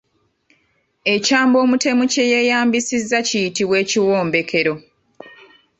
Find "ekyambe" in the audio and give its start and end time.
1.13-1.57